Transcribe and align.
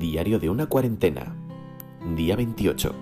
Diario 0.00 0.38
de 0.38 0.48
una 0.48 0.64
cuarentena. 0.64 1.36
Día 2.16 2.34
28. 2.34 2.94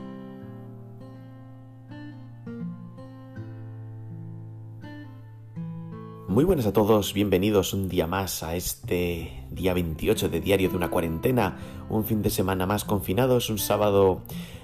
Muy 6.26 6.42
buenas 6.42 6.66
a 6.66 6.72
todos, 6.72 7.14
bienvenidos 7.14 7.72
un 7.72 7.88
día 7.88 8.08
más 8.08 8.42
a 8.42 8.56
este 8.56 9.44
día 9.48 9.74
28 9.74 10.28
de 10.28 10.40
Diario 10.40 10.70
de 10.70 10.76
una 10.76 10.90
cuarentena, 10.90 11.56
un 11.88 12.04
fin 12.04 12.20
de 12.20 12.30
semana 12.30 12.66
más 12.66 12.84
confinados, 12.84 13.48
un 13.48 13.58
sábado, 13.58 14.22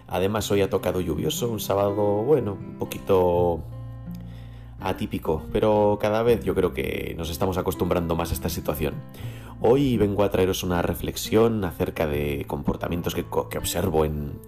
además 0.09 0.51
hoy 0.51 0.63
ha 0.63 0.69
tocado 0.69 1.01
lluvioso, 1.01 1.49
un 1.49 1.61
sábado, 1.61 2.25
bueno, 2.25 2.55
un 2.55 2.79
poquito 2.81 3.63
atípico, 4.81 5.43
pero 5.53 5.99
cada 6.01 6.25
vez 6.25 6.43
yo 6.45 6.57
creo 6.57 6.75
que 6.75 7.15
nos 7.17 7.31
estamos 7.31 7.59
acostumbrando 7.59 8.17
más 8.17 8.33
a 8.33 8.35
esta 8.35 8.49
situación. 8.49 8.95
Hoy 9.67 9.97
vengo 9.97 10.25
a 10.25 10.31
traeros 10.31 10.63
una 10.63 10.83
reflexión 10.83 11.65
acerca 11.65 12.07
de 12.07 12.45
comportamientos 12.47 13.15
que, 13.15 13.25
observo 13.57 14.05
en, 14.05 14.39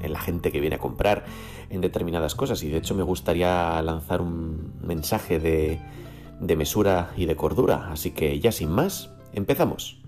la 0.00 0.18
gente 0.18 0.50
que 0.50 0.60
viene 0.60 0.76
a 0.76 0.78
comprar 0.78 1.26
en 1.68 1.82
determinadas 1.82 2.34
cosas 2.34 2.62
y 2.62 2.70
de 2.70 2.78
hecho 2.78 2.94
me 2.94 3.02
gustaría 3.02 3.82
lanzar 3.82 4.22
un 4.22 4.72
mensaje 4.82 5.38
de, 5.38 5.78
de 6.40 6.56
mesura 6.56 7.10
y 7.18 7.26
de 7.26 7.36
cordura, 7.36 7.92
así 7.92 8.12
que 8.12 8.40
ya 8.40 8.50
sin 8.50 8.70
más, 8.70 9.10
empezamos. 9.34 10.00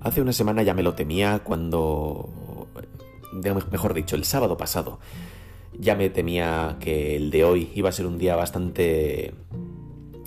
Hace 0.00 0.22
una 0.22 0.32
semana 0.32 0.62
ya 0.62 0.74
me 0.74 0.84
lo 0.84 0.94
temía 0.94 1.40
cuando, 1.40 2.45
mejor 3.70 3.94
dicho, 3.94 4.16
el 4.16 4.24
sábado 4.24 4.56
pasado, 4.56 4.98
ya 5.78 5.94
me 5.94 6.10
temía 6.10 6.76
que 6.80 7.16
el 7.16 7.30
de 7.30 7.44
hoy 7.44 7.70
iba 7.74 7.88
a 7.88 7.92
ser 7.92 8.06
un 8.06 8.18
día 8.18 8.36
bastante 8.36 9.34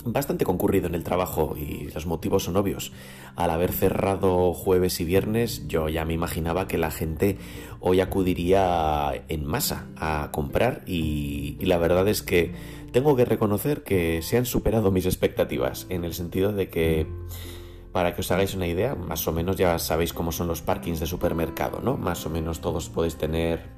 bastante 0.04 0.44
concurrido 0.44 0.86
en 0.86 0.94
el 0.94 1.04
trabajo 1.04 1.56
y 1.56 1.90
los 1.92 2.06
motivos 2.06 2.44
son 2.44 2.56
obvios. 2.56 2.92
Al 3.36 3.50
haber 3.50 3.72
cerrado 3.72 4.52
jueves 4.52 5.00
y 5.00 5.04
viernes, 5.04 5.66
yo 5.68 5.88
ya 5.88 6.04
me 6.04 6.14
imaginaba 6.14 6.66
que 6.66 6.78
la 6.78 6.90
gente 6.90 7.36
hoy 7.80 8.00
acudiría 8.00 9.24
en 9.28 9.44
masa 9.44 9.86
a 9.96 10.30
comprar 10.32 10.82
y, 10.86 11.56
y, 11.60 11.66
la 11.66 11.78
verdad 11.78 12.08
es 12.08 12.22
que 12.22 12.52
tengo 12.92 13.16
que 13.16 13.24
reconocer 13.24 13.82
que 13.82 14.22
se 14.22 14.36
han 14.36 14.46
superado 14.46 14.90
mis 14.90 15.06
expectativas 15.06 15.86
en 15.90 16.04
el 16.04 16.14
sentido 16.14 16.52
de 16.52 16.68
que 16.68 17.06
para 17.92 18.14
que 18.14 18.20
os 18.20 18.30
hagáis 18.30 18.54
una 18.54 18.66
idea, 18.66 18.94
más 18.94 19.26
o 19.26 19.32
menos 19.32 19.56
ya 19.56 19.78
sabéis 19.78 20.12
cómo 20.12 20.32
son 20.32 20.46
los 20.46 20.62
parkings 20.62 21.00
de 21.00 21.06
supermercado, 21.06 21.80
¿no? 21.82 21.96
Más 21.96 22.24
o 22.26 22.30
menos 22.30 22.60
todos 22.60 22.88
podéis 22.88 23.16
tener 23.16 23.68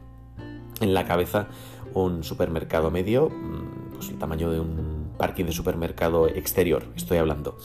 en 0.80 0.94
la 0.94 1.06
cabeza 1.06 1.48
un 1.94 2.22
supermercado 2.22 2.90
medio, 2.90 3.30
mm, 3.30 3.94
pues 3.94 4.10
el 4.10 4.18
tamaño 4.18 4.50
de 4.50 4.60
un 4.60 5.12
parking 5.16 5.46
de 5.46 5.52
supermercado 5.52 6.28
exterior, 6.28 6.84
estoy 6.96 7.18
hablando. 7.18 7.56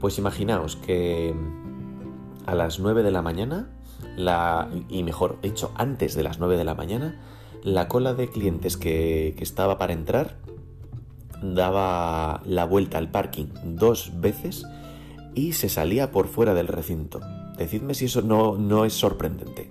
Pues 0.00 0.18
imaginaos 0.18 0.76
que 0.76 1.34
a 2.46 2.54
las 2.54 2.80
9 2.80 3.02
de 3.02 3.10
la 3.10 3.22
mañana, 3.22 3.70
y 4.88 5.02
mejor 5.02 5.40
dicho, 5.40 5.72
antes 5.76 6.14
de 6.14 6.22
las 6.22 6.38
9 6.38 6.56
de 6.56 6.64
la 6.64 6.74
mañana, 6.74 7.20
la 7.62 7.88
cola 7.88 8.12
de 8.12 8.28
clientes 8.28 8.76
que 8.76 9.34
estaba 9.38 9.78
para 9.78 9.94
entrar 9.94 10.36
daba 11.42 12.42
la 12.44 12.64
vuelta 12.64 12.98
al 12.98 13.10
parking 13.10 13.46
dos 13.64 14.12
veces 14.20 14.64
y 15.34 15.52
se 15.52 15.68
salía 15.68 16.10
por 16.10 16.28
fuera 16.28 16.54
del 16.54 16.68
recinto. 16.68 17.20
Decidme 17.56 17.94
si 17.94 18.06
eso 18.06 18.22
no, 18.22 18.56
no 18.56 18.84
es 18.84 18.92
sorprendente. 18.92 19.68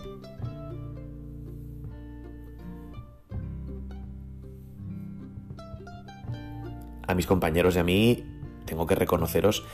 A 7.05 7.15
mis 7.15 7.27
compañeros 7.27 7.76
y 7.76 7.80
a 7.80 7.83
mí, 7.83 8.23
tengo 8.65 8.88
que 8.88 8.95
reconoceros, 8.95 9.65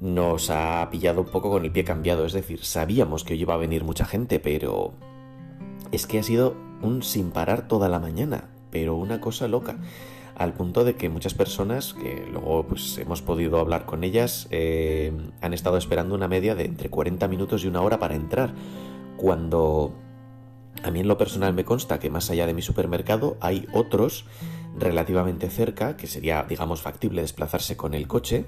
nos 0.00 0.50
ha 0.50 0.88
pillado 0.90 1.20
un 1.20 1.28
poco 1.28 1.50
con 1.50 1.64
el 1.64 1.72
pie 1.72 1.84
cambiado. 1.84 2.24
Es 2.24 2.32
decir, 2.32 2.64
sabíamos 2.64 3.24
que 3.24 3.34
hoy 3.34 3.42
iba 3.42 3.54
a 3.54 3.58
venir 3.58 3.84
mucha 3.84 4.06
gente, 4.06 4.40
pero 4.40 4.94
es 5.92 6.06
que 6.06 6.18
ha 6.18 6.22
sido 6.22 6.56
un 6.82 7.02
sin 7.02 7.30
parar 7.30 7.68
toda 7.68 7.88
la 7.88 8.00
mañana, 8.00 8.50
pero 8.70 8.96
una 8.96 9.20
cosa 9.20 9.46
loca 9.46 9.76
al 10.36 10.52
punto 10.52 10.84
de 10.84 10.96
que 10.96 11.08
muchas 11.08 11.34
personas, 11.34 11.94
que 11.94 12.26
luego 12.30 12.66
pues, 12.66 12.98
hemos 12.98 13.22
podido 13.22 13.60
hablar 13.60 13.86
con 13.86 14.04
ellas, 14.04 14.48
eh, 14.50 15.12
han 15.40 15.54
estado 15.54 15.76
esperando 15.76 16.14
una 16.14 16.28
media 16.28 16.54
de 16.54 16.64
entre 16.64 16.90
40 16.90 17.28
minutos 17.28 17.64
y 17.64 17.68
una 17.68 17.82
hora 17.82 17.98
para 17.98 18.14
entrar, 18.14 18.54
cuando 19.16 19.94
a 20.82 20.90
mí 20.90 21.00
en 21.00 21.08
lo 21.08 21.16
personal 21.16 21.54
me 21.54 21.64
consta 21.64 21.98
que 21.98 22.10
más 22.10 22.30
allá 22.30 22.46
de 22.46 22.54
mi 22.54 22.62
supermercado 22.62 23.36
hay 23.40 23.66
otros 23.72 24.26
relativamente 24.76 25.48
cerca, 25.48 25.96
que 25.96 26.06
sería, 26.06 26.44
digamos, 26.48 26.82
factible 26.82 27.22
desplazarse 27.22 27.76
con 27.76 27.94
el 27.94 28.08
coche, 28.08 28.46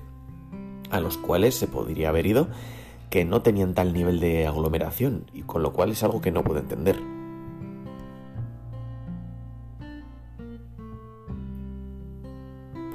a 0.90 1.00
los 1.00 1.18
cuales 1.18 1.54
se 1.54 1.68
podría 1.68 2.08
haber 2.08 2.26
ido, 2.26 2.48
que 3.10 3.24
no 3.24 3.42
tenían 3.42 3.74
tal 3.74 3.92
nivel 3.92 4.18
de 4.18 4.46
aglomeración, 4.46 5.30
y 5.32 5.42
con 5.42 5.62
lo 5.62 5.72
cual 5.72 5.92
es 5.92 6.02
algo 6.02 6.20
que 6.20 6.32
no 6.32 6.42
puedo 6.42 6.58
entender. 6.58 7.15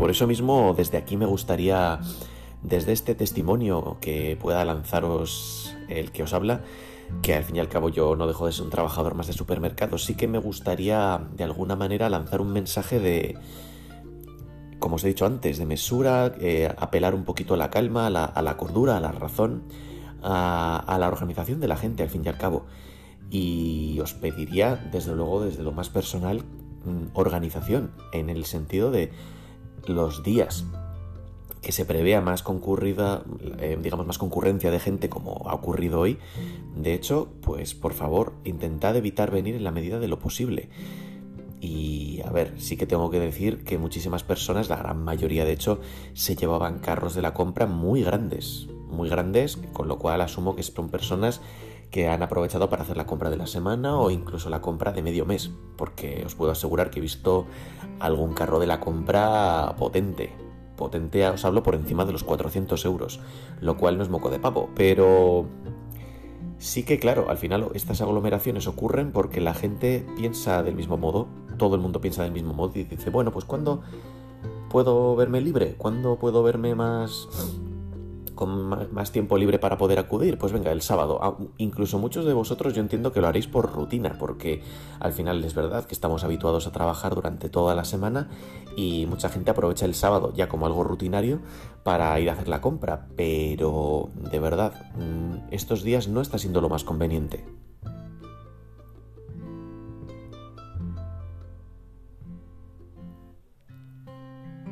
Por 0.01 0.09
eso 0.09 0.25
mismo, 0.25 0.73
desde 0.75 0.97
aquí 0.97 1.15
me 1.15 1.27
gustaría, 1.27 1.99
desde 2.63 2.91
este 2.91 3.13
testimonio 3.13 3.97
que 4.01 4.35
pueda 4.35 4.65
lanzaros 4.65 5.77
el 5.89 6.11
que 6.11 6.23
os 6.23 6.33
habla, 6.33 6.63
que 7.21 7.35
al 7.35 7.43
fin 7.43 7.57
y 7.57 7.59
al 7.59 7.69
cabo 7.69 7.89
yo 7.89 8.15
no 8.15 8.25
dejo 8.25 8.47
de 8.47 8.51
ser 8.51 8.63
un 8.63 8.71
trabajador 8.71 9.13
más 9.13 9.27
de 9.27 9.33
supermercado, 9.33 9.99
sí 9.99 10.15
que 10.15 10.27
me 10.27 10.39
gustaría 10.39 11.21
de 11.35 11.43
alguna 11.43 11.75
manera 11.75 12.09
lanzar 12.09 12.41
un 12.41 12.51
mensaje 12.51 12.99
de, 12.99 13.37
como 14.79 14.95
os 14.95 15.03
he 15.03 15.09
dicho 15.09 15.27
antes, 15.27 15.59
de 15.59 15.67
mesura, 15.67 16.33
eh, 16.41 16.73
apelar 16.79 17.13
un 17.13 17.23
poquito 17.23 17.53
a 17.53 17.57
la 17.57 17.69
calma, 17.69 18.07
a 18.07 18.41
la, 18.41 18.57
cordura, 18.57 18.97
a 18.97 19.01
la 19.01 19.11
razón, 19.11 19.65
a, 20.23 20.77
a, 20.79 20.97
la 20.97 21.09
organización 21.09 21.59
de 21.59 21.67
la 21.67 21.77
gente 21.77 22.01
al 22.01 22.09
fin 22.09 22.23
y 22.25 22.29
al 22.29 22.39
cabo. 22.39 22.65
Y 23.29 23.99
os 23.99 24.15
pediría, 24.15 24.77
desde 24.77 25.15
luego, 25.15 25.43
desde 25.43 25.61
lo 25.61 25.73
más 25.73 25.89
personal, 25.89 26.39
mm, 26.85 27.09
organización, 27.13 27.91
en 28.13 28.31
el 28.31 28.45
sentido 28.45 28.89
de 28.89 29.11
los 29.85 30.23
días 30.23 30.65
que 31.61 31.71
se 31.71 31.85
prevea 31.85 32.21
más 32.21 32.41
concurrida, 32.41 33.23
eh, 33.59 33.77
digamos, 33.81 34.07
más 34.07 34.17
concurrencia 34.17 34.71
de 34.71 34.79
gente 34.79 35.09
como 35.09 35.43
ha 35.45 35.53
ocurrido 35.53 35.99
hoy, 35.99 36.17
de 36.75 36.93
hecho, 36.93 37.29
pues 37.41 37.75
por 37.75 37.93
favor, 37.93 38.33
intentad 38.43 38.95
evitar 38.95 39.29
venir 39.29 39.55
en 39.55 39.63
la 39.63 39.71
medida 39.71 39.99
de 39.99 40.07
lo 40.07 40.17
posible. 40.17 40.69
Y 41.59 42.21
a 42.25 42.31
ver, 42.31 42.55
sí 42.57 42.75
que 42.75 42.87
tengo 42.87 43.11
que 43.11 43.19
decir 43.19 43.63
que 43.63 43.77
muchísimas 43.77 44.23
personas, 44.23 44.69
la 44.69 44.77
gran 44.77 45.03
mayoría 45.03 45.45
de 45.45 45.53
hecho, 45.53 45.79
se 46.13 46.35
llevaban 46.35 46.79
carros 46.79 47.13
de 47.13 47.21
la 47.21 47.35
compra 47.35 47.67
muy 47.67 48.01
grandes, 48.01 48.67
muy 48.89 49.09
grandes, 49.09 49.57
con 49.71 49.87
lo 49.87 49.99
cual 49.99 50.21
asumo 50.21 50.55
que 50.55 50.63
son 50.63 50.89
personas 50.89 51.41
que 51.91 52.07
han 52.07 52.23
aprovechado 52.23 52.69
para 52.69 52.83
hacer 52.83 52.97
la 52.97 53.05
compra 53.05 53.29
de 53.29 53.37
la 53.37 53.45
semana 53.45 53.97
o 53.97 54.09
incluso 54.09 54.49
la 54.49 54.61
compra 54.61 54.93
de 54.93 55.01
medio 55.01 55.25
mes, 55.25 55.51
porque 55.75 56.23
os 56.25 56.35
puedo 56.35 56.51
asegurar 56.51 56.89
que 56.89 56.99
he 56.99 57.01
visto 57.01 57.45
algún 57.99 58.33
carro 58.33 58.59
de 58.59 58.67
la 58.67 58.79
compra 58.79 59.75
potente. 59.77 60.33
Potente, 60.77 61.27
os 61.27 61.45
hablo 61.45 61.61
por 61.61 61.75
encima 61.75 62.05
de 62.05 62.13
los 62.13 62.23
400 62.23 62.83
euros, 62.85 63.19
lo 63.59 63.77
cual 63.77 63.97
no 63.97 64.03
es 64.03 64.09
moco 64.09 64.29
de 64.29 64.39
pavo, 64.39 64.69
pero 64.73 65.45
sí 66.57 66.83
que 66.83 66.97
claro, 66.97 67.29
al 67.29 67.37
final 67.37 67.67
estas 67.73 68.01
aglomeraciones 68.01 68.67
ocurren 68.67 69.11
porque 69.11 69.41
la 69.41 69.53
gente 69.53 70.05
piensa 70.15 70.63
del 70.63 70.75
mismo 70.75 70.97
modo, 70.97 71.27
todo 71.57 71.75
el 71.75 71.81
mundo 71.81 72.01
piensa 72.01 72.23
del 72.23 72.31
mismo 72.31 72.53
modo 72.53 72.71
y 72.75 72.85
dice, 72.85 73.09
bueno, 73.09 73.31
pues 73.31 73.45
¿cuándo 73.45 73.81
puedo 74.69 75.15
verme 75.17 75.41
libre? 75.41 75.75
¿Cuándo 75.77 76.17
puedo 76.17 76.41
verme 76.41 76.73
más 76.73 77.27
con 78.41 78.91
más 78.91 79.11
tiempo 79.11 79.37
libre 79.37 79.59
para 79.59 79.77
poder 79.77 79.99
acudir? 79.99 80.39
Pues 80.39 80.51
venga, 80.51 80.71
el 80.71 80.81
sábado. 80.81 81.19
Ah, 81.21 81.37
incluso 81.59 81.99
muchos 81.99 82.25
de 82.25 82.33
vosotros 82.33 82.73
yo 82.73 82.81
entiendo 82.81 83.13
que 83.13 83.21
lo 83.21 83.27
haréis 83.27 83.45
por 83.45 83.71
rutina, 83.71 84.15
porque 84.17 84.63
al 84.99 85.13
final 85.13 85.43
es 85.43 85.53
verdad 85.53 85.85
que 85.85 85.93
estamos 85.93 86.23
habituados 86.23 86.65
a 86.65 86.71
trabajar 86.71 87.13
durante 87.13 87.49
toda 87.49 87.75
la 87.75 87.85
semana 87.85 88.29
y 88.75 89.05
mucha 89.05 89.29
gente 89.29 89.51
aprovecha 89.51 89.85
el 89.85 89.93
sábado 89.93 90.33
ya 90.35 90.49
como 90.49 90.65
algo 90.65 90.83
rutinario 90.83 91.37
para 91.83 92.19
ir 92.19 92.31
a 92.31 92.33
hacer 92.33 92.47
la 92.47 92.61
compra, 92.61 93.09
pero 93.15 94.09
de 94.15 94.39
verdad, 94.39 94.73
mm, 94.95 95.53
estos 95.53 95.83
días 95.83 96.07
no 96.07 96.19
está 96.19 96.39
siendo 96.39 96.61
lo 96.61 96.69
más 96.69 96.83
conveniente. 96.83 97.45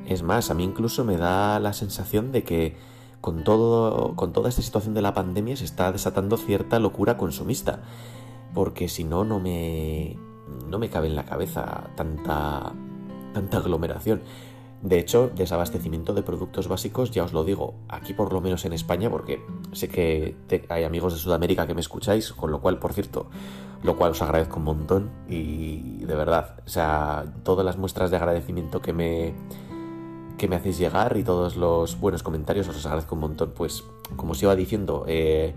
Es 0.07 0.23
más, 0.23 0.49
a 0.49 0.55
mí 0.55 0.63
incluso 0.63 1.05
me 1.05 1.17
da 1.17 1.59
la 1.59 1.73
sensación 1.73 2.31
de 2.31 2.43
que 2.43 2.89
con, 3.21 3.43
todo, 3.43 4.15
con 4.15 4.33
toda 4.33 4.49
esta 4.49 4.61
situación 4.61 4.93
de 4.93 5.01
la 5.01 5.13
pandemia 5.13 5.55
se 5.55 5.65
está 5.65 5.91
desatando 5.91 6.37
cierta 6.37 6.79
locura 6.79 7.17
consumista, 7.17 7.81
porque 8.53 8.87
si 8.87 9.03
no, 9.03 9.23
no 9.23 9.39
me, 9.39 10.17
no 10.67 10.79
me 10.79 10.89
cabe 10.89 11.07
en 11.07 11.15
la 11.15 11.25
cabeza 11.25 11.89
tanta, 11.95 12.73
tanta 13.33 13.57
aglomeración. 13.57 14.21
De 14.81 14.97
hecho, 14.97 15.29
desabastecimiento 15.35 16.13
de 16.13 16.23
productos 16.23 16.69
básicos, 16.69 17.11
ya 17.11 17.25
os 17.25 17.33
lo 17.33 17.43
digo, 17.43 17.73
aquí 17.89 18.13
por 18.13 18.31
lo 18.31 18.39
menos 18.39 18.63
en 18.63 18.71
España, 18.71 19.09
porque 19.09 19.45
sé 19.73 19.89
que 19.89 20.37
hay 20.69 20.85
amigos 20.85 21.13
de 21.13 21.19
Sudamérica 21.19 21.67
que 21.67 21.73
me 21.73 21.81
escucháis, 21.81 22.31
con 22.31 22.49
lo 22.49 22.61
cual, 22.61 22.79
por 22.79 22.93
cierto, 22.93 23.29
lo 23.83 23.97
cual 23.97 24.11
os 24.11 24.21
agradezco 24.21 24.57
un 24.57 24.65
montón 24.65 25.11
y 25.27 26.03
de 26.05 26.15
verdad, 26.15 26.61
o 26.65 26.69
sea, 26.69 27.25
todas 27.43 27.65
las 27.65 27.77
muestras 27.77 28.09
de 28.11 28.17
agradecimiento 28.17 28.81
que 28.81 28.93
me 28.93 29.33
que 30.39 30.47
me 30.47 30.55
hacéis 30.55 30.79
llegar 30.79 31.17
y 31.17 31.23
todos 31.23 31.55
los 31.55 31.99
buenos 31.99 32.23
comentarios 32.23 32.67
os 32.67 32.75
los 32.75 32.85
agradezco 32.87 33.13
un 33.13 33.21
montón. 33.21 33.51
Pues 33.55 33.83
como 34.15 34.31
os 34.31 34.41
iba 34.41 34.55
diciendo, 34.55 35.03
eh, 35.07 35.53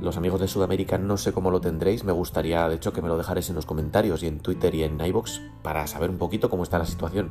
los 0.00 0.16
amigos 0.16 0.40
de 0.40 0.48
Sudamérica 0.48 0.98
no 0.98 1.16
sé 1.16 1.32
cómo 1.32 1.52
lo 1.52 1.60
tendréis, 1.60 2.02
me 2.02 2.10
gustaría 2.10 2.68
de 2.68 2.74
hecho 2.74 2.92
que 2.92 3.02
me 3.02 3.08
lo 3.08 3.16
dejarais 3.16 3.48
en 3.50 3.54
los 3.54 3.66
comentarios 3.66 4.24
y 4.24 4.26
en 4.26 4.40
Twitter 4.40 4.74
y 4.74 4.82
en 4.82 5.00
iBox 5.00 5.40
para 5.62 5.86
saber 5.86 6.10
un 6.10 6.18
poquito 6.18 6.50
cómo 6.50 6.64
está 6.64 6.78
la 6.78 6.86
situación. 6.86 7.30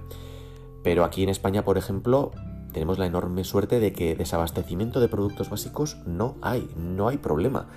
Pero 0.84 1.04
aquí 1.04 1.24
en 1.24 1.30
España, 1.30 1.66
por 1.66 1.78
ejemplo, 1.78 2.32
tenemos 2.72 3.00
la 3.00 3.08
enorme 3.08 3.44
suerte 3.44 3.80
de 3.80 3.92
que 3.92 4.16
desabastecimiento 4.16 5.00
de 5.00 5.08
productos 5.08 5.50
básicos 5.50 5.98
no 6.06 6.36
hay, 6.42 6.70
no 6.78 7.10
hay 7.10 7.18
problema. 7.18 7.68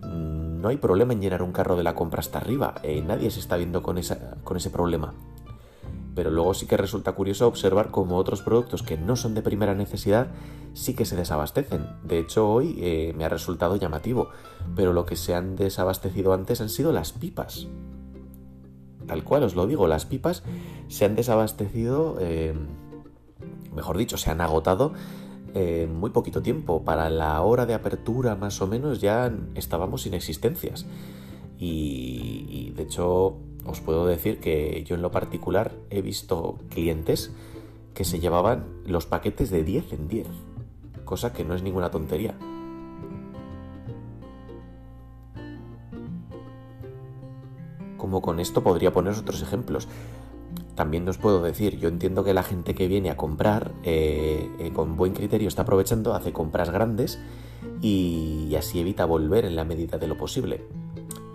No 0.00 0.68
hay 0.68 0.78
problema 0.78 1.12
en 1.12 1.20
llenar 1.20 1.42
un 1.42 1.52
carro 1.52 1.76
de 1.76 1.82
la 1.82 1.94
compra 1.94 2.20
hasta 2.20 2.38
arriba, 2.38 2.74
eh, 2.82 3.02
nadie 3.06 3.30
se 3.30 3.40
está 3.40 3.56
viendo 3.56 3.82
con, 3.82 3.98
esa, 3.98 4.36
con 4.42 4.56
ese 4.56 4.70
problema. 4.70 5.12
Pero 6.14 6.30
luego 6.30 6.52
sí 6.54 6.66
que 6.66 6.76
resulta 6.76 7.12
curioso 7.12 7.46
observar 7.46 7.90
cómo 7.90 8.16
otros 8.16 8.42
productos 8.42 8.82
que 8.82 8.98
no 8.98 9.16
son 9.16 9.34
de 9.34 9.42
primera 9.42 9.74
necesidad 9.74 10.28
sí 10.74 10.94
que 10.94 11.04
se 11.04 11.16
desabastecen. 11.16 11.86
De 12.04 12.18
hecho, 12.18 12.50
hoy 12.50 12.76
eh, 12.78 13.14
me 13.16 13.24
ha 13.24 13.28
resultado 13.28 13.76
llamativo, 13.76 14.28
pero 14.76 14.92
lo 14.92 15.06
que 15.06 15.16
se 15.16 15.34
han 15.34 15.56
desabastecido 15.56 16.32
antes 16.32 16.60
han 16.60 16.68
sido 16.68 16.92
las 16.92 17.12
pipas. 17.12 17.66
Tal 19.06 19.24
cual 19.24 19.44
os 19.44 19.54
lo 19.54 19.66
digo, 19.66 19.88
las 19.88 20.06
pipas 20.06 20.42
se 20.88 21.04
han 21.04 21.16
desabastecido, 21.16 22.18
eh, 22.20 22.54
mejor 23.74 23.96
dicho, 23.96 24.16
se 24.16 24.30
han 24.30 24.40
agotado 24.40 24.92
en 25.54 25.94
muy 25.94 26.10
poquito 26.10 26.42
tiempo. 26.42 26.84
Para 26.84 27.08
la 27.10 27.40
hora 27.42 27.66
de 27.66 27.74
apertura 27.74 28.36
más 28.36 28.60
o 28.60 28.66
menos 28.66 29.00
ya 29.00 29.32
estábamos 29.54 30.02
sin 30.02 30.14
existencias. 30.14 30.86
Y 31.58 32.72
de 32.74 32.82
hecho 32.82 33.38
os 33.64 33.80
puedo 33.80 34.06
decir 34.06 34.40
que 34.40 34.82
yo 34.84 34.96
en 34.96 35.02
lo 35.02 35.10
particular 35.10 35.72
he 35.90 36.02
visto 36.02 36.58
clientes 36.70 37.32
que 37.94 38.04
se 38.04 38.20
llevaban 38.20 38.64
los 38.86 39.06
paquetes 39.06 39.50
de 39.50 39.64
10 39.64 39.92
en 39.92 40.08
10, 40.08 40.26
cosa 41.04 41.32
que 41.32 41.44
no 41.44 41.54
es 41.54 41.62
ninguna 41.62 41.90
tontería. 41.90 42.34
Como 47.96 48.20
con 48.20 48.40
esto 48.40 48.62
podría 48.62 48.92
poner 48.92 49.14
otros 49.14 49.42
ejemplos. 49.42 49.88
También 50.74 51.08
os 51.08 51.18
puedo 51.18 51.42
decir, 51.42 51.78
yo 51.78 51.88
entiendo 51.88 52.24
que 52.24 52.34
la 52.34 52.42
gente 52.42 52.74
que 52.74 52.88
viene 52.88 53.10
a 53.10 53.16
comprar 53.16 53.72
eh, 53.84 54.50
eh, 54.58 54.72
con 54.72 54.96
buen 54.96 55.12
criterio 55.12 55.48
está 55.48 55.62
aprovechando, 55.62 56.14
hace 56.14 56.32
compras 56.32 56.70
grandes 56.70 57.20
y 57.80 58.54
así 58.56 58.80
evita 58.80 59.04
volver 59.04 59.44
en 59.44 59.54
la 59.54 59.64
medida 59.64 59.98
de 59.98 60.06
lo 60.06 60.16
posible. 60.16 60.64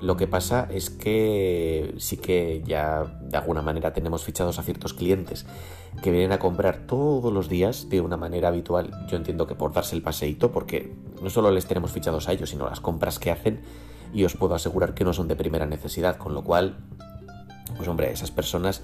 Lo 0.01 0.15
que 0.15 0.27
pasa 0.27 0.67
es 0.71 0.91
que 0.91 1.95
sí 1.97 2.17
que 2.17 2.61
ya 2.65 3.03
de 3.21 3.38
alguna 3.38 3.63
manera 3.63 3.94
tenemos 3.94 4.23
fichados 4.23 4.59
a 4.59 4.63
ciertos 4.63 4.94
clientes 4.94 5.45
que 6.03 6.11
vienen 6.11 6.31
a 6.31 6.39
comprar 6.39 6.85
todos 6.85 7.33
los 7.33 7.49
días 7.49 7.89
de 7.89 8.01
una 8.01 8.15
manera 8.15 8.49
habitual. 8.49 8.91
Yo 9.09 9.17
entiendo 9.17 9.47
que 9.47 9.55
por 9.55 9.73
darse 9.73 9.95
el 9.95 10.03
paseíto, 10.03 10.51
porque 10.51 10.94
no 11.21 11.31
solo 11.31 11.49
les 11.49 11.65
tenemos 11.65 11.91
fichados 11.91 12.27
a 12.27 12.33
ellos, 12.33 12.51
sino 12.51 12.69
las 12.69 12.79
compras 12.79 13.17
que 13.17 13.31
hacen, 13.31 13.61
y 14.13 14.23
os 14.23 14.35
puedo 14.35 14.53
asegurar 14.53 14.94
que 14.94 15.03
no 15.03 15.13
son 15.13 15.27
de 15.27 15.35
primera 15.35 15.65
necesidad, 15.65 16.17
con 16.17 16.35
lo 16.35 16.43
cual, 16.43 16.77
pues 17.75 17.88
hombre, 17.89 18.11
esas 18.11 18.29
personas 18.29 18.83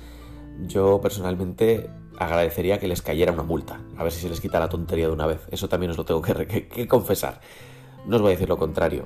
yo 0.68 1.00
personalmente 1.00 1.90
agradecería 2.18 2.80
que 2.80 2.88
les 2.88 3.02
cayera 3.02 3.32
una 3.32 3.44
multa, 3.44 3.80
a 3.98 4.04
ver 4.04 4.12
si 4.12 4.22
se 4.22 4.30
les 4.30 4.42
quita 4.42 4.60
la 4.60 4.70
tontería 4.70 5.08
de 5.08 5.14
una 5.14 5.28
vez. 5.28 5.48
Eso 5.52 5.70
también 5.70 5.92
os 5.92 5.98
lo 5.98 6.06
tengo 6.06 6.22
que, 6.22 6.68
que 6.68 6.88
confesar. 6.88 7.40
No 8.06 8.18
os 8.18 8.22
voy 8.22 8.32
a 8.32 8.36
decir 8.36 8.50
lo 8.50 8.58
contrario. 8.58 9.06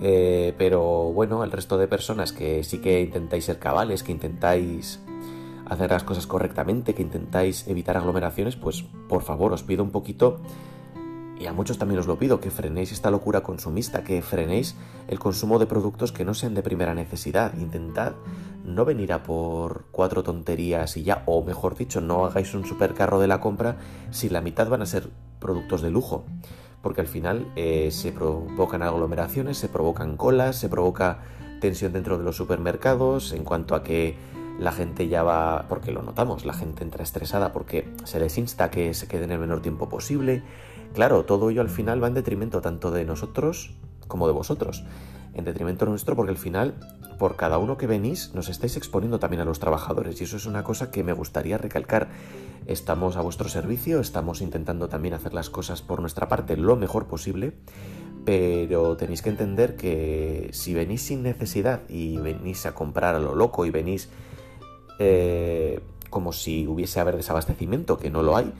Eh, 0.00 0.54
pero 0.56 1.12
bueno, 1.12 1.42
el 1.44 1.50
resto 1.50 1.76
de 1.76 1.88
personas 1.88 2.32
que 2.32 2.62
sí 2.64 2.78
que 2.78 3.00
intentáis 3.00 3.44
ser 3.44 3.58
cabales, 3.58 4.02
que 4.02 4.12
intentáis 4.12 5.00
hacer 5.66 5.90
las 5.90 6.04
cosas 6.04 6.26
correctamente, 6.26 6.94
que 6.94 7.02
intentáis 7.02 7.66
evitar 7.68 7.96
aglomeraciones, 7.96 8.56
pues 8.56 8.84
por 9.08 9.22
favor 9.22 9.52
os 9.52 9.62
pido 9.62 9.82
un 9.82 9.90
poquito, 9.90 10.40
y 11.38 11.46
a 11.46 11.52
muchos 11.52 11.78
también 11.78 12.00
os 12.00 12.06
lo 12.06 12.18
pido, 12.18 12.40
que 12.40 12.50
frenéis 12.50 12.90
esta 12.90 13.10
locura 13.10 13.42
consumista, 13.42 14.02
que 14.02 14.22
frenéis 14.22 14.76
el 15.06 15.18
consumo 15.18 15.58
de 15.58 15.66
productos 15.66 16.10
que 16.10 16.24
no 16.24 16.34
sean 16.34 16.54
de 16.54 16.62
primera 16.62 16.94
necesidad. 16.94 17.54
Intentad 17.58 18.14
no 18.64 18.84
venir 18.84 19.12
a 19.12 19.22
por 19.22 19.84
cuatro 19.92 20.22
tonterías 20.22 20.96
y 20.96 21.04
ya, 21.04 21.22
o 21.26 21.44
mejor 21.44 21.76
dicho, 21.76 22.00
no 22.00 22.26
hagáis 22.26 22.54
un 22.54 22.64
supercarro 22.64 23.20
de 23.20 23.28
la 23.28 23.40
compra 23.40 23.76
si 24.10 24.28
la 24.28 24.40
mitad 24.40 24.68
van 24.68 24.82
a 24.82 24.86
ser 24.86 25.10
productos 25.38 25.82
de 25.82 25.90
lujo 25.90 26.24
porque 26.88 27.02
al 27.02 27.06
final 27.06 27.52
eh, 27.54 27.90
se 27.90 28.12
provocan 28.12 28.82
aglomeraciones, 28.82 29.58
se 29.58 29.68
provocan 29.68 30.16
colas, 30.16 30.56
se 30.56 30.70
provoca 30.70 31.18
tensión 31.60 31.92
dentro 31.92 32.16
de 32.16 32.24
los 32.24 32.34
supermercados 32.34 33.34
en 33.34 33.44
cuanto 33.44 33.74
a 33.74 33.82
que 33.82 34.16
la 34.58 34.72
gente 34.72 35.06
ya 35.06 35.22
va, 35.22 35.66
porque 35.68 35.92
lo 35.92 36.00
notamos, 36.00 36.46
la 36.46 36.54
gente 36.54 36.84
entra 36.84 37.02
estresada 37.02 37.52
porque 37.52 37.86
se 38.04 38.18
les 38.18 38.38
insta 38.38 38.70
que 38.70 38.94
se 38.94 39.06
queden 39.06 39.32
el 39.32 39.38
menor 39.38 39.60
tiempo 39.60 39.90
posible. 39.90 40.42
Claro, 40.94 41.26
todo 41.26 41.50
ello 41.50 41.60
al 41.60 41.68
final 41.68 42.02
va 42.02 42.08
en 42.08 42.14
detrimento 42.14 42.62
tanto 42.62 42.90
de 42.90 43.04
nosotros 43.04 43.74
como 44.06 44.26
de 44.26 44.32
vosotros. 44.32 44.82
En 45.34 45.44
detrimento 45.44 45.86
nuestro 45.86 46.16
porque 46.16 46.30
al 46.30 46.38
final, 46.38 46.74
por 47.18 47.36
cada 47.36 47.58
uno 47.58 47.76
que 47.76 47.86
venís, 47.86 48.32
nos 48.34 48.48
estáis 48.48 48.76
exponiendo 48.76 49.18
también 49.18 49.40
a 49.40 49.44
los 49.44 49.58
trabajadores 49.58 50.20
y 50.20 50.24
eso 50.24 50.36
es 50.36 50.46
una 50.46 50.64
cosa 50.64 50.90
que 50.90 51.04
me 51.04 51.12
gustaría 51.12 51.58
recalcar. 51.58 52.08
Estamos 52.66 53.16
a 53.16 53.20
vuestro 53.20 53.48
servicio, 53.48 54.00
estamos 54.00 54.40
intentando 54.40 54.88
también 54.88 55.14
hacer 55.14 55.34
las 55.34 55.50
cosas 55.50 55.82
por 55.82 56.00
nuestra 56.00 56.28
parte 56.28 56.56
lo 56.56 56.76
mejor 56.76 57.06
posible, 57.06 57.52
pero 58.24 58.96
tenéis 58.96 59.22
que 59.22 59.30
entender 59.30 59.76
que 59.76 60.50
si 60.52 60.74
venís 60.74 61.02
sin 61.02 61.22
necesidad 61.22 61.80
y 61.88 62.18
venís 62.18 62.66
a 62.66 62.74
comprar 62.74 63.14
a 63.14 63.20
lo 63.20 63.34
loco 63.34 63.64
y 63.64 63.70
venís 63.70 64.10
eh, 64.98 65.80
como 66.10 66.32
si 66.32 66.66
hubiese 66.66 67.00
haber 67.00 67.16
desabastecimiento, 67.16 67.98
que 67.98 68.10
no 68.10 68.22
lo 68.22 68.36
hay, 68.36 68.52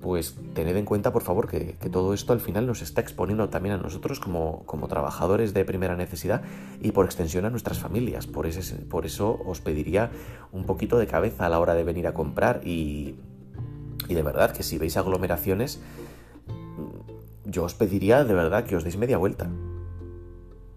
pues 0.00 0.36
tened 0.54 0.76
en 0.76 0.84
cuenta, 0.84 1.12
por 1.12 1.22
favor, 1.22 1.46
que, 1.46 1.74
todo 1.90 2.14
esto 2.14 2.32
al 2.32 2.40
final 2.40 2.66
nos 2.66 2.80
está 2.80 3.00
exponiendo 3.00 3.48
también 3.48 3.74
a 3.74 3.78
nosotros 3.78 4.18
como, 4.18 4.64
trabajadores 4.88 5.52
de 5.52 5.64
primera 5.64 5.96
necesidad 5.96 6.42
y 6.80 6.92
por 6.92 7.04
extensión 7.04 7.44
a 7.44 7.50
nuestras 7.50 7.78
familias. 7.78 8.26
Por, 8.26 8.46
ese, 8.46 8.76
por 8.76 9.04
eso 9.04 9.40
os 9.44 9.60
pediría 9.60 10.10
un 10.52 10.64
poquito 10.64 10.98
de 10.98 11.06
cabeza 11.06 11.46
a 11.46 11.48
la 11.48 11.60
hora 11.60 11.74
de 11.74 11.84
venir 11.84 12.06
a 12.06 12.14
comprar 12.14 12.62
y, 12.66 13.16
y 14.08 14.14
de 14.14 14.22
verdad 14.22 14.52
que 14.52 14.62
si 14.62 14.78
veis 14.78 14.96
aglomeraciones, 14.96 15.80
yo 17.44 17.64
os 17.64 17.74
pediría 17.74 18.24
de 18.24 18.34
verdad 18.34 18.64
que 18.64 18.76
os 18.76 18.84
deis 18.84 18.96
media 18.96 19.18
vuelta. 19.18 19.50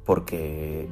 Porque, 0.05 0.89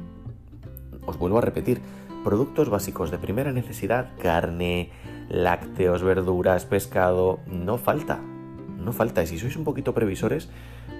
os 1.04 1.18
vuelvo 1.18 1.36
a 1.36 1.42
repetir, 1.42 1.82
productos 2.22 2.68
básicos 2.68 3.10
de 3.10 3.18
primera 3.18 3.52
necesidad, 3.52 4.10
carne, 4.20 4.90
lácteos, 5.28 6.02
verduras, 6.02 6.64
pescado, 6.64 7.40
no 7.46 7.78
falta. 7.78 8.20
No 8.78 8.92
falta. 8.92 9.22
Y 9.22 9.26
si 9.26 9.38
sois 9.38 9.56
un 9.56 9.64
poquito 9.64 9.94
previsores, 9.94 10.48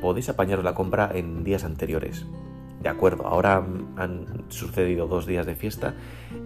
podéis 0.00 0.28
apañaros 0.28 0.64
la 0.64 0.74
compra 0.74 1.10
en 1.14 1.44
días 1.44 1.64
anteriores. 1.64 2.26
De 2.82 2.88
acuerdo, 2.88 3.26
ahora 3.26 3.64
han 3.96 4.44
sucedido 4.48 5.06
dos 5.06 5.26
días 5.26 5.46
de 5.46 5.54
fiesta 5.54 5.94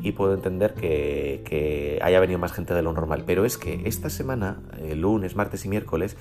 y 0.03 0.13
puedo 0.13 0.35
entender 0.35 0.75
que, 0.75 1.99
haya 2.03 2.21
venido 2.21 2.39
más 2.39 2.53
gente 2.53 2.75
de 2.75 2.83
lo 2.83 2.93
normal, 2.93 3.25
pero 3.27 3.47
es 3.47 3.57
que 3.57 3.83
esta 3.87 4.11
semana, 4.11 4.61
el 4.79 5.01
lunes, 5.01 5.35
martes 5.35 5.65
y 5.65 5.69
miércoles, 5.69 6.17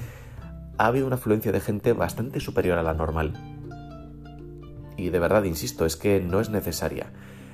ha 0.78 0.88
habido 0.88 1.08
una 1.08 1.16
afluencia 1.16 1.52
de 1.52 1.60
gente 1.60 1.92
bastante 1.92 2.40
superior 2.40 2.78
a 2.78 2.84
la 2.84 2.94
normal. 2.94 3.34
Y 4.96 5.10
de 5.10 5.20
verdad, 5.20 5.44
insisto, 5.44 5.86
es 5.86 5.98
que 5.98 6.22
no 6.22 6.40
es 6.40 6.50
necesaria 6.50 7.08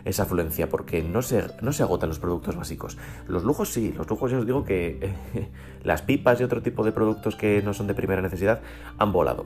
esa 0.05 0.23
afluencia 0.23 0.69
porque 0.69 1.03
no 1.03 1.21
se, 1.21 1.43
no 1.61 1.73
se 1.73 1.83
agotan 1.83 2.09
los 2.09 2.19
productos 2.19 2.55
básicos. 2.55 2.97
Los 3.27 3.43
lujos 3.43 3.69
sí, 3.69 3.93
los 3.97 4.09
lujos 4.09 4.31
yo 4.31 4.39
os 4.39 4.45
digo 4.45 4.63
que 4.63 5.13
las 5.83 6.01
pipas 6.01 6.39
y 6.39 6.43
otro 6.43 6.61
tipo 6.61 6.83
de 6.83 6.91
productos 6.91 7.35
que 7.35 7.61
no 7.61 7.73
son 7.73 7.87
de 7.87 7.93
primera 7.93 8.21
necesidad 8.21 8.61
han 8.97 9.11
volado. 9.11 9.45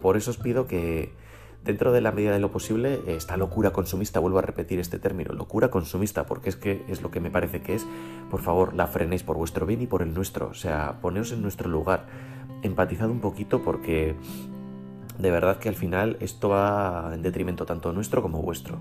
Por 0.00 0.16
eso 0.16 0.30
os 0.30 0.38
pido 0.38 0.66
que, 0.66 1.12
dentro 1.64 1.92
de 1.92 2.00
la 2.00 2.12
medida 2.12 2.32
de 2.32 2.38
lo 2.38 2.52
posible, 2.52 3.00
esta 3.06 3.36
locura 3.36 3.72
consumista, 3.72 4.20
vuelvo 4.20 4.38
a 4.38 4.42
repetir 4.42 4.78
este 4.78 4.98
término, 4.98 5.32
locura 5.32 5.70
consumista, 5.70 6.26
porque 6.26 6.50
es 6.50 6.56
que 6.56 6.84
es 6.88 7.02
lo 7.02 7.10
que 7.10 7.20
me 7.20 7.30
parece 7.30 7.60
que 7.62 7.74
es, 7.74 7.86
por 8.30 8.40
favor, 8.40 8.74
la 8.74 8.86
frenéis 8.86 9.24
por 9.24 9.36
vuestro 9.36 9.66
bien 9.66 9.82
y 9.82 9.86
por 9.86 10.02
el 10.02 10.14
nuestro, 10.14 10.48
o 10.48 10.54
sea, 10.54 11.00
poneos 11.00 11.32
en 11.32 11.42
nuestro 11.42 11.68
lugar, 11.68 12.06
empatizad 12.62 13.10
un 13.10 13.20
poquito 13.20 13.62
porque 13.62 14.16
de 15.18 15.30
verdad 15.30 15.58
que 15.58 15.68
al 15.68 15.74
final 15.74 16.16
esto 16.20 16.48
va 16.48 17.10
en 17.12 17.22
detrimento 17.22 17.66
tanto 17.66 17.92
nuestro 17.92 18.22
como 18.22 18.40
vuestro. 18.40 18.78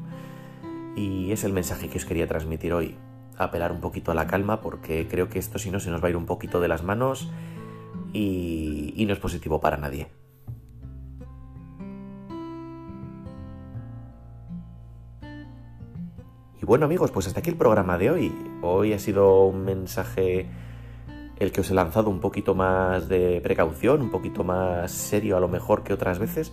Y 0.98 1.32
es 1.32 1.44
el 1.44 1.54
mensaje 1.54 1.90
que 1.90 2.00
os 2.00 2.06
quería 2.06 2.28
transmitir 2.28 2.74
hoy, 2.74 2.96
apelar 3.38 3.72
un 3.72 3.80
poquito 3.80 4.12
a 4.12 4.16
la 4.16 4.26
calma 4.26 4.62
porque 4.62 5.08
creo 5.08 5.30
que 5.30 5.38
esto 5.38 5.60
si 5.60 5.70
no 5.70 5.80
se 5.80 5.92
nos 5.92 6.02
va 6.02 6.08
a 6.08 6.10
ir 6.10 6.18
un 6.18 6.26
poquito 6.26 6.60
de 6.60 6.68
las 6.68 6.84
manos 6.84 7.32
y, 8.14 9.06
no 9.06 9.14
es 9.14 9.20
positivo 9.20 9.62
para 9.62 9.78
nadie. 9.78 10.08
Y 16.60 16.66
bueno 16.66 16.86
amigos, 16.86 17.12
pues 17.12 17.28
hasta 17.28 17.42
aquí 17.42 17.52
el 17.52 17.58
programa 17.58 18.00
de 18.00 18.10
hoy. 18.10 18.34
Hoy 18.64 18.94
ha 18.94 19.00
sido 19.00 19.46
un 19.46 19.66
mensaje 19.66 20.50
el 21.38 21.52
que 21.52 21.62
os 21.62 21.70
he 21.70 21.76
lanzado 21.76 22.10
un 22.10 22.20
poquito 22.20 22.56
más 22.56 23.08
de 23.08 23.40
precaución, 23.42 24.02
un 24.02 24.10
poquito 24.10 24.44
más 24.44 24.92
serio 24.92 25.38
a 25.38 25.40
lo 25.40 25.48
mejor 25.48 25.84
que 25.84 25.94
otras 25.94 26.18
veces, 26.18 26.52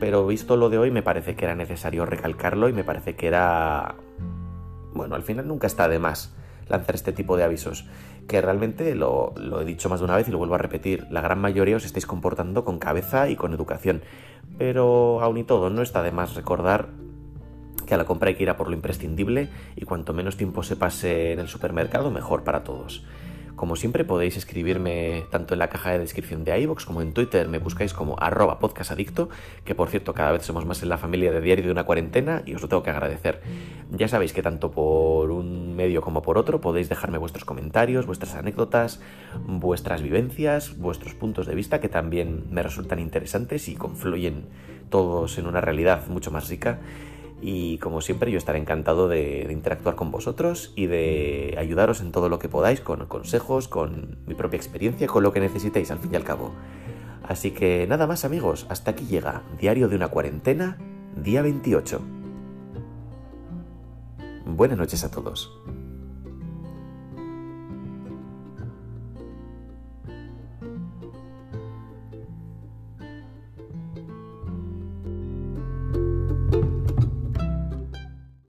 pero 0.00 0.26
visto 0.26 0.56
lo 0.56 0.70
de 0.70 0.78
hoy 0.78 0.90
me 0.90 1.02
parece 1.02 1.34
que 1.34 1.44
era 1.44 1.54
necesario 1.54 2.06
recalcarlo 2.06 2.68
y 2.68 2.72
me 2.72 2.84
parece 2.84 3.14
que 3.14 3.26
era... 3.26 3.94
Bueno, 4.92 5.14
al 5.14 5.22
final 5.22 5.48
nunca 5.48 5.66
está 5.66 5.88
de 5.88 5.98
más 5.98 6.34
lanzar 6.68 6.94
este 6.94 7.12
tipo 7.12 7.36
de 7.36 7.44
avisos, 7.44 7.86
que 8.26 8.40
realmente 8.40 8.94
lo, 8.94 9.34
he 9.60 9.64
dicho 9.64 9.88
más 9.88 10.00
de 10.00 10.04
una 10.04 10.16
vez 10.16 10.28
y 10.28 10.30
lo 10.30 10.38
vuelvo 10.38 10.54
a 10.54 10.58
repetir, 10.58 11.06
la 11.10 11.20
gran 11.20 11.40
mayoría 11.40 11.76
os 11.76 11.84
estáis 11.84 12.06
comportando 12.06 12.64
con 12.64 12.78
cabeza 12.78 13.28
y 13.28 13.36
con 13.36 13.52
educación, 13.52 14.02
pero 14.58 15.20
aún 15.20 15.38
y 15.38 15.44
todo 15.44 15.70
no 15.70 15.82
está 15.82 16.02
de 16.02 16.12
más 16.12 16.34
recordar 16.34 16.88
que 17.86 17.94
a 17.94 17.98
la 17.98 18.04
compra 18.04 18.28
hay 18.28 18.34
que 18.34 18.44
ir 18.44 18.50
a 18.50 18.56
por 18.56 18.68
lo 18.68 18.74
imprescindible 18.74 19.50
y 19.76 19.84
cuanto 19.84 20.14
menos 20.14 20.36
tiempo 20.36 20.62
se 20.62 20.76
pase 20.76 21.32
en 21.32 21.40
el 21.40 21.48
supermercado 21.48 22.10
mejor 22.10 22.44
para 22.44 22.64
todos. 22.64 23.04
Como 23.56 23.76
siempre 23.76 24.04
podéis 24.04 24.36
escribirme 24.36 25.26
tanto 25.30 25.54
en 25.54 25.60
la 25.60 25.68
caja 25.68 25.92
de 25.92 26.00
descripción 26.00 26.44
de 26.44 26.58
iVoox 26.60 26.84
como 26.84 27.02
en 27.02 27.12
Twitter, 27.12 27.46
me 27.48 27.58
buscáis 27.58 27.94
como 27.94 28.16
arroba 28.18 28.58
podcastadicto, 28.58 29.28
que 29.64 29.76
por 29.76 29.88
cierto 29.88 30.12
cada 30.12 30.32
vez 30.32 30.42
somos 30.42 30.66
más 30.66 30.82
en 30.82 30.88
la 30.88 30.98
familia 30.98 31.30
de 31.30 31.40
diario 31.40 31.66
de 31.66 31.70
una 31.70 31.84
cuarentena 31.84 32.42
y 32.46 32.54
os 32.54 32.62
lo 32.62 32.68
tengo 32.68 32.82
que 32.82 32.90
agradecer. 32.90 33.40
Ya 33.90 34.08
sabéis 34.08 34.32
que 34.32 34.42
tanto 34.42 34.72
por 34.72 35.30
un 35.30 35.76
medio 35.76 36.02
como 36.02 36.20
por 36.22 36.36
otro 36.36 36.60
podéis 36.60 36.88
dejarme 36.88 37.18
vuestros 37.18 37.44
comentarios, 37.44 38.06
vuestras 38.06 38.34
anécdotas, 38.34 39.00
vuestras 39.46 40.02
vivencias, 40.02 40.76
vuestros 40.76 41.14
puntos 41.14 41.46
de 41.46 41.54
vista 41.54 41.80
que 41.80 41.88
también 41.88 42.46
me 42.50 42.62
resultan 42.62 42.98
interesantes 42.98 43.68
y 43.68 43.76
confluyen 43.76 44.46
todos 44.90 45.38
en 45.38 45.46
una 45.46 45.60
realidad 45.60 46.08
mucho 46.08 46.32
más 46.32 46.48
rica 46.48 46.80
y 47.40 47.78
como 47.78 48.00
siempre 48.00 48.30
yo 48.30 48.38
estaré 48.38 48.58
encantado 48.58 49.08
de, 49.08 49.46
interactuar 49.50 49.94
con 49.94 50.10
vosotros 50.10 50.72
y 50.76 50.86
de 50.86 51.54
ayudaros 51.58 52.00
en 52.00 52.12
todo 52.12 52.28
lo 52.28 52.38
que 52.38 52.48
podáis, 52.48 52.80
con 52.80 53.06
consejos, 53.06 53.68
con 53.68 54.18
mi 54.26 54.34
propia 54.34 54.56
experiencia, 54.56 55.06
con 55.06 55.22
lo 55.22 55.32
que 55.32 55.40
necesitéis 55.40 55.90
al 55.90 55.98
fin 55.98 56.12
y 56.12 56.16
al 56.16 56.24
cabo. 56.24 56.52
Así 57.22 57.50
que 57.50 57.86
nada 57.86 58.06
más 58.06 58.24
amigos, 58.24 58.66
hasta 58.68 58.92
aquí 58.92 59.06
llega 59.06 59.42
Diario 59.58 59.88
de 59.88 59.96
una 59.96 60.08
cuarentena, 60.08 60.78
día 61.16 61.42
28. 61.42 62.00
Buenas 64.46 64.78
noches 64.78 65.04
a 65.04 65.10
todos. 65.10 65.50